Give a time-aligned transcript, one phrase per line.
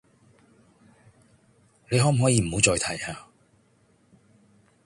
[1.91, 3.27] 你可唔可以唔好再提呀